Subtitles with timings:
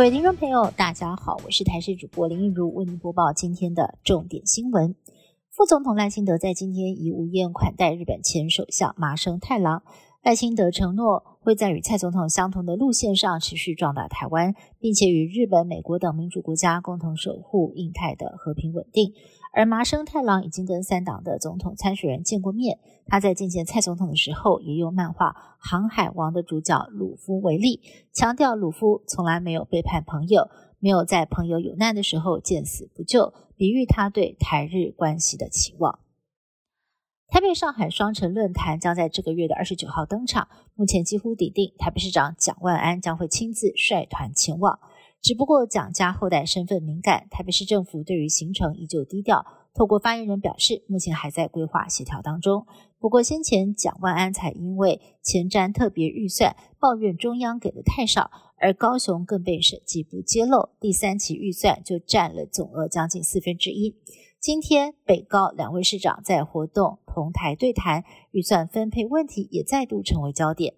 [0.00, 4.94] 各位听众朋友，大家好，我是台视主播林玉如，为您播报今天的重点新闻。
[5.50, 9.82] 副总统赖清德在今天以午宴款待日本前首相麻生太郎。
[10.22, 19.14] 赖清德承诺会在与蔡总统相同的路线上持续壮大台湾，并且与日本、美国等民主国家共同守护印太的和平稳定。
[19.54, 27.80] 而麻生太郎已经跟三党的总统参选人见过面，他在见见蔡总统的时候，也用漫画《航海王》的主角鲁夫为例，
[28.12, 30.50] 强调鲁夫从来没有背叛朋友，
[30.80, 35.98] 没有在朋友有难的时候见死不救，比喻他对台日关系的期望。
[37.30, 44.80] 台北上海双城论坛将在这个月的二十九号登场，目前几乎抵定，台北市长蒋万安将会亲自率团前往。
[45.22, 49.46] 只不过蒋家后代身份敏感，台北市政府对于行程依旧低调。
[49.72, 52.66] 透过发言人表示，目前还在规划协调当中。
[52.98, 63.94] 不过先前蒋万安才因为前瞻特别预算抱怨中央给的太少，而高雄更被审计部揭露，第三期预算就占了总额将近四分之一。
[64.40, 70.72] 今天北高两位市长在活动同台对谈，预算分配问题也再度成为焦点。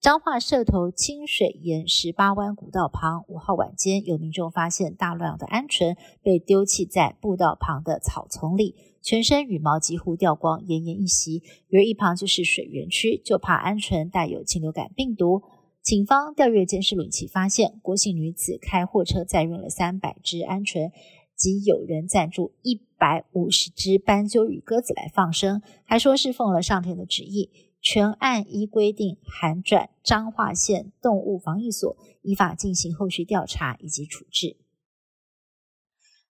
[0.00, 11.42] 彰化社头清水沿十八弯古道旁，五号晚间有民众发现大量的鹌鹑被丢弃在步道旁的草丛里，全身羽毛几乎掉光，奄奄一息。
[11.70, 15.42] 由于一旁就是水源区，就怕鹌鹑带有禽流感病毒。
[15.82, 20.92] 警方调阅监视录影器，发现郭姓女子开货车载运了三百只鹌鹑。
[21.44, 27.50] 及有人赞助一百五十只斑鸠与鸽子来放生，还说是奉了上天的旨意，
[27.82, 34.56] 全案依规定函转彰化县动物防疫所，依法进行后续调查以及处置。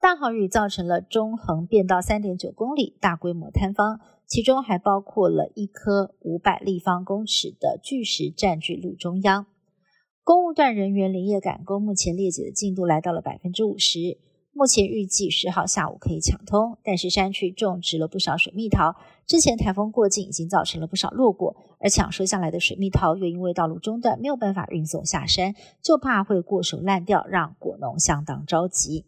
[0.00, 9.46] 大豪雨造成了中横变道三点九公里大规模坍方，其中还包括了一颗五百立方公尺的巨石占据路中央。
[10.24, 14.18] 公务段人员连夜赶工，目前裂解的进度来到了百分之五十。
[14.56, 18.96] 目前预计十号下午可以抢通，但是山区种植了不少水蜜桃，
[19.26, 29.04] 之前台风过境已经造成了不少落果，而抢收下来的水蜜桃又因为道路中断没有办法运送下山，就怕会过手烂掉，让果农相当着急。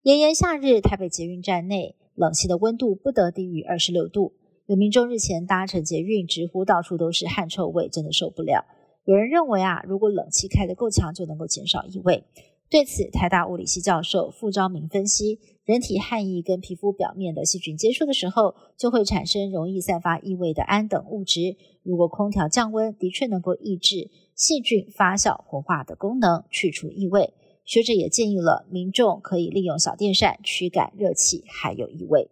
[0.00, 4.32] 炎炎夏日，台北捷运站内冷气的温度不得低于二十六度，
[4.64, 8.64] 有民众日前搭乘捷运直呼到处都是汗臭味，真的受不了。
[9.04, 12.24] 有人认为啊，如果冷气开得够强，就能够减少异味。
[12.68, 21.56] 对此，台大物理系教授傅昭明分析，人体汗液跟皮肤表面的细菌接触的时候，就会产生容易散发异味的氨等物质。
[21.84, 27.34] 如果空调降温，的确能够抑制细菌发酵活化的功能，去除异味。
[27.64, 32.30] 学者也建议了民众可以利用小电扇驱赶热气还有异味。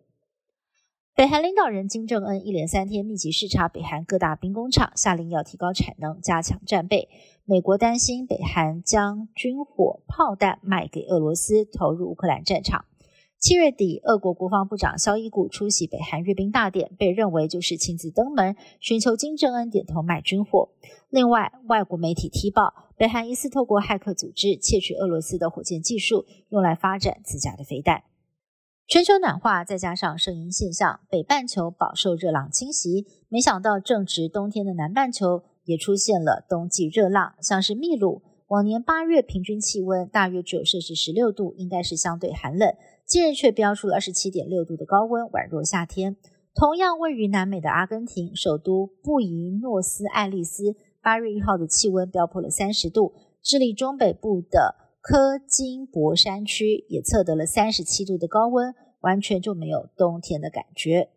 [1.17, 7.09] 北韩领导人金正恩一连三天密集视察北韩各大兵工厂，下令要提高产能、加强战备。
[7.45, 12.85] 美国担心北韩将军火、炮弹卖给俄罗斯，投入乌克兰战场。
[13.39, 20.71] 七月底，俄国国防部长肖伊古出席北韩阅兵大典，被认为就是亲自登门寻求金正恩点头卖军火。
[21.11, 28.03] 另外，外国媒体踢爆，北韩疑似透过骇客组织窃取俄罗斯的火箭技术，用来发展自家的飞弹。
[28.87, 33.06] 全球暖化再加上声音现象，北半球饱受热浪侵袭。
[33.31, 42.75] 没想到正值冬天的南半球也出现了冬季热浪，像是秘鲁，往年八月平均气温大约只有摄氏十六度，应该是相对寒冷，
[43.06, 46.17] 近日却飙出了二十七点六度的高温，宛若夏天。
[46.55, 53.15] 同样位于南美的阿根廷首都布宜诺斯艾利斯，八月一号的气温飙破了三十度。
[53.43, 54.75] 智利中北部的
[55.05, 61.11] 科金博山区也测得了三十七度的高温，完全就没有冬天的感觉。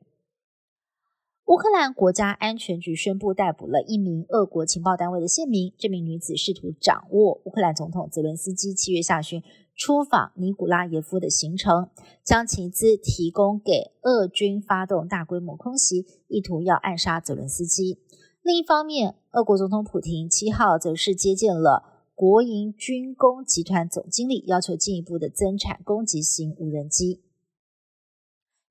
[1.46, 9.42] 乌克兰国家安全局宣布逮捕了一名俄国情报单位的县民，这名女子试图掌握乌克兰总统泽伦斯基七月下旬
[9.74, 11.90] 出访尼古拉耶夫的行程，
[12.26, 18.00] 将其资提供给俄军发动大规模空袭，意图要暗杀泽伦斯基。
[18.44, 21.94] 另一方面，俄国总统普京七号则是接见了。
[22.18, 27.22] 国营军工集团总经理要求进一步的增产攻击型无人机。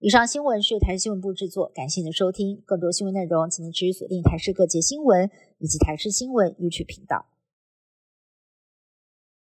[0.00, 2.60] 以上新闻是由台视新闻部制作，感谢您的收听。
[2.66, 7.26] 更多新闻内容，请您持续锁定台视各界新闻以及台视新闻 YouTube 频道。